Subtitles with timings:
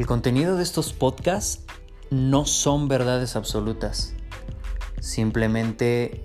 [0.00, 1.62] El contenido de estos podcasts
[2.08, 4.14] no son verdades absolutas.
[4.98, 6.24] Simplemente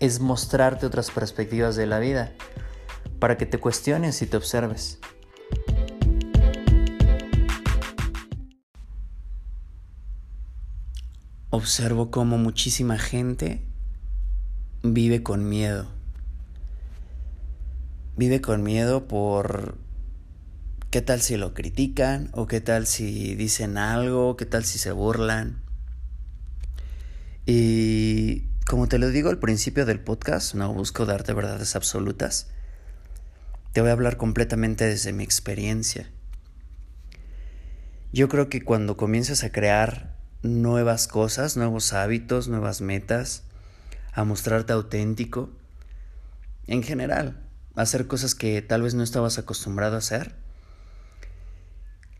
[0.00, 2.32] es mostrarte otras perspectivas de la vida
[3.20, 4.98] para que te cuestiones y te observes.
[11.50, 13.64] Observo cómo muchísima gente
[14.82, 15.86] vive con miedo.
[18.16, 19.78] Vive con miedo por
[20.92, 24.92] qué tal si lo critican o qué tal si dicen algo, qué tal si se
[24.92, 25.62] burlan.
[27.46, 32.48] Y como te lo digo al principio del podcast, no busco darte verdades absolutas.
[33.72, 36.10] Te voy a hablar completamente desde mi experiencia.
[38.12, 43.44] Yo creo que cuando comienzas a crear nuevas cosas, nuevos hábitos, nuevas metas,
[44.12, 45.48] a mostrarte auténtico,
[46.66, 47.40] en general,
[47.76, 50.42] a hacer cosas que tal vez no estabas acostumbrado a hacer,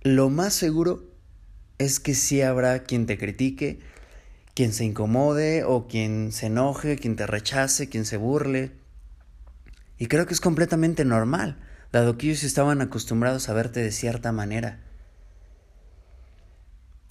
[0.03, 1.05] lo más seguro
[1.79, 3.81] es que sí habrá quien te critique,
[4.55, 8.73] quien se incomode o quien se enoje, quien te rechace, quien se burle.
[9.99, 11.59] Y creo que es completamente normal,
[11.93, 14.81] dado que ellos estaban acostumbrados a verte de cierta manera.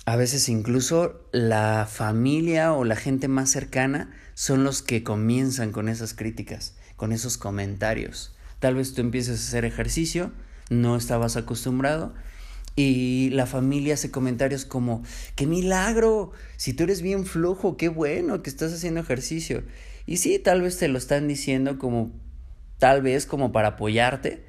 [0.05, 5.87] A veces incluso la familia o la gente más cercana son los que comienzan con
[5.87, 8.35] esas críticas, con esos comentarios.
[8.59, 10.31] Tal vez tú empieces a hacer ejercicio,
[10.69, 12.13] no estabas acostumbrado
[12.75, 15.03] y la familia hace comentarios como,
[15.35, 19.63] qué milagro, si tú eres bien flojo, qué bueno que estás haciendo ejercicio.
[20.05, 22.11] Y sí, tal vez te lo están diciendo como,
[22.79, 24.43] tal vez como para apoyarte,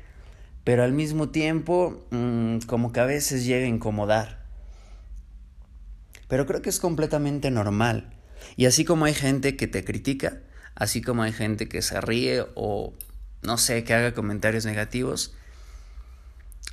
[0.65, 4.43] pero al mismo tiempo mm, como que a veces llega a incomodar.
[6.29, 8.15] Pero creo que es completamente normal.
[8.57, 10.41] Y así como hay gente que te critica,
[10.75, 12.95] así como hay gente que se ríe o
[13.43, 15.35] no sé, que haga comentarios negativos,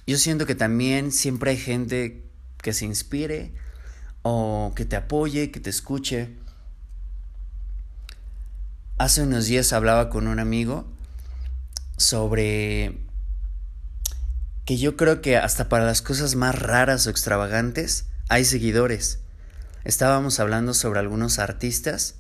[0.10, 2.24] yo siento que también siempre hay gente
[2.64, 3.54] que se inspire
[4.24, 6.36] o que te apoye, que te escuche.
[8.98, 10.92] Hace unos días hablaba con un amigo
[11.98, 12.98] sobre
[14.66, 19.20] que yo creo que hasta para las cosas más raras o extravagantes hay seguidores.
[19.84, 22.16] Estábamos hablando sobre algunos artistas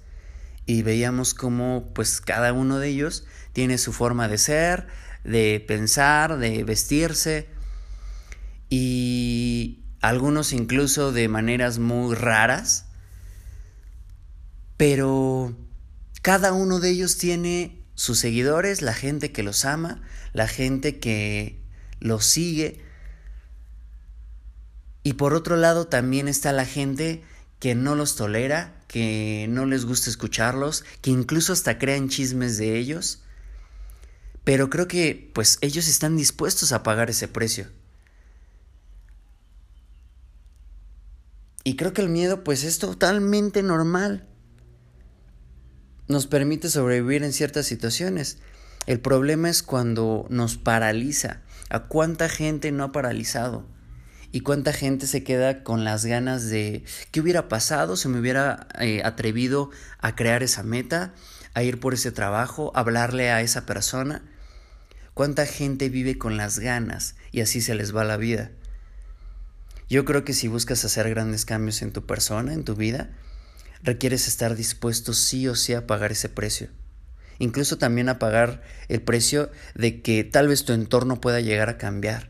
[0.68, 4.86] y veíamos cómo pues cada uno de ellos tiene su forma de ser,
[5.24, 7.50] de pensar, de vestirse,
[8.70, 12.86] y algunos incluso de maneras muy raras,
[14.78, 15.56] pero
[16.22, 21.62] cada uno de ellos tiene sus seguidores, la gente que los ama, la gente que
[22.00, 22.82] los sigue.
[25.04, 27.24] Y por otro lado también está la gente
[27.60, 32.78] que no los tolera, que no les gusta escucharlos, que incluso hasta crean chismes de
[32.78, 33.22] ellos.
[34.46, 37.68] Pero creo que pues ellos están dispuestos a pagar ese precio.
[41.64, 44.28] Y creo que el miedo pues es totalmente normal.
[46.08, 48.40] Nos permite sobrevivir en ciertas situaciones.
[48.88, 51.42] El problema es cuando nos paraliza.
[51.70, 53.68] ¿A cuánta gente no ha paralizado?
[54.32, 58.68] ¿Y cuánta gente se queda con las ganas de qué hubiera pasado si me hubiera
[58.80, 61.14] eh, atrevido a crear esa meta,
[61.54, 64.24] a ir por ese trabajo, a hablarle a esa persona?
[65.14, 68.52] ¿Cuánta gente vive con las ganas y así se les va la vida?
[69.90, 73.10] Yo creo que si buscas hacer grandes cambios en tu persona, en tu vida,
[73.82, 76.70] requieres estar dispuesto sí o sí a pagar ese precio.
[77.40, 81.78] Incluso también a pagar el precio de que tal vez tu entorno pueda llegar a
[81.78, 82.30] cambiar.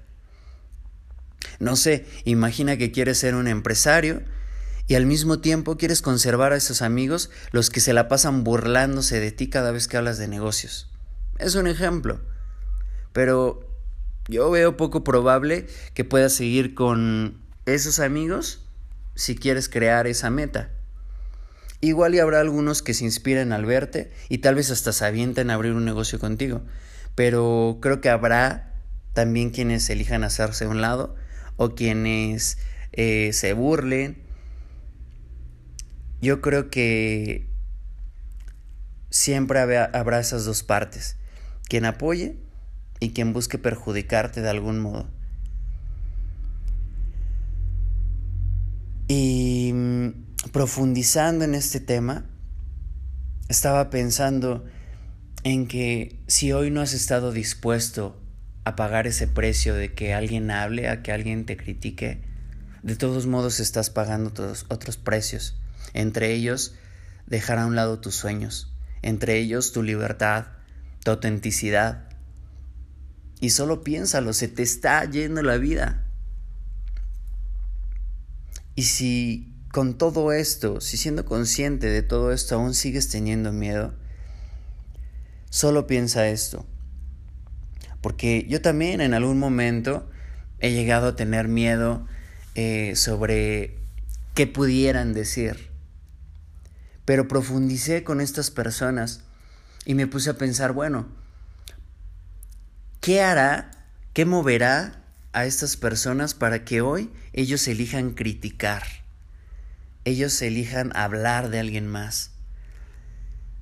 [1.60, 4.24] No sé, imagina que quieres ser un empresario
[4.88, 9.20] y al mismo tiempo quieres conservar a esos amigos los que se la pasan burlándose
[9.20, 10.90] de ti cada vez que hablas de negocios.
[11.40, 12.22] Es un ejemplo.
[13.12, 13.68] Pero
[14.30, 18.66] yo veo poco probable que puedas seguir con esos amigos
[19.16, 20.70] si quieres crear esa meta.
[21.82, 25.50] Igual y habrá algunos que se inspiren al verte y tal vez hasta se avienten
[25.50, 26.62] a abrir un negocio contigo.
[27.16, 28.74] Pero creo que habrá
[29.14, 31.16] también quienes elijan hacerse a un lado
[31.56, 32.58] o quienes
[32.92, 34.18] eh, se burlen.
[36.22, 37.48] Yo creo que
[39.10, 41.16] siempre habrá esas dos partes.
[41.68, 42.38] Quien apoye
[43.00, 45.10] y quien busque perjudicarte de algún modo.
[50.52, 52.26] Profundizando en este tema,
[53.48, 54.66] estaba pensando
[55.44, 58.22] en que si hoy no has estado dispuesto
[58.66, 62.22] a pagar ese precio de que alguien hable, a que alguien te critique,
[62.84, 65.56] de todos modos estás pagando todos otros precios,
[65.94, 66.76] entre ellos
[67.28, 70.48] dejar a un lado tus sueños, entre ellos tu libertad,
[71.04, 72.10] tu autenticidad.
[73.40, 76.06] Y solo piénsalo, se te está yendo la vida.
[78.76, 83.94] Y si con todo esto, si siendo consciente de todo esto aún sigues teniendo miedo,
[85.50, 86.66] solo piensa esto.
[88.02, 90.10] Porque yo también en algún momento
[90.60, 92.08] he llegado a tener miedo
[92.56, 93.78] eh, sobre
[94.34, 95.70] qué pudieran decir.
[97.06, 99.22] Pero profundicé con estas personas
[99.86, 101.08] y me puse a pensar, bueno,
[103.02, 103.72] ¿qué hará,
[104.14, 108.84] qué moverá a estas personas para que hoy ellos elijan criticar?
[110.10, 112.32] Ellos elijan hablar de alguien más.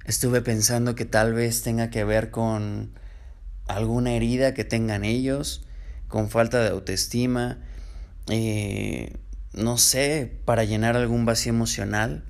[0.05, 2.97] Estuve pensando que tal vez tenga que ver con
[3.67, 5.67] alguna herida que tengan ellos,
[6.07, 7.57] con falta de autoestima,
[8.29, 9.17] eh,
[9.51, 12.23] no sé, para llenar algún vacío emocional.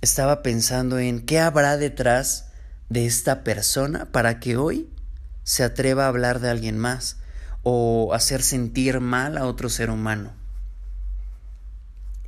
[0.00, 2.50] Estaba pensando en qué habrá detrás
[2.88, 4.90] de esta persona para que hoy
[5.44, 7.18] se atreva a hablar de alguien más
[7.62, 10.34] o hacer sentir mal a otro ser humano.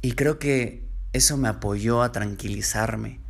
[0.00, 3.20] Y creo que eso me apoyó a tranquilizarme,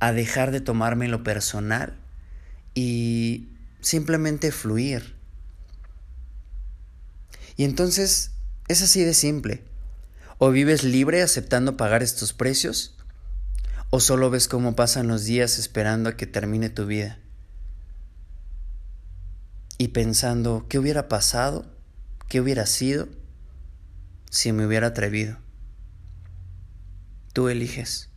[0.00, 1.98] a dejar de tomarme lo personal
[2.74, 3.48] y
[3.80, 5.16] simplemente fluir.
[7.56, 8.32] Y entonces
[8.68, 9.64] es así de simple.
[10.38, 12.96] O vives libre aceptando pagar estos precios,
[13.90, 17.18] o solo ves cómo pasan los días esperando a que termine tu vida.
[19.78, 21.66] Y pensando, ¿qué hubiera pasado?
[22.28, 23.08] ¿Qué hubiera sido
[24.34, 25.38] si me hubiera atrevido?
[27.32, 28.10] Tú eliges.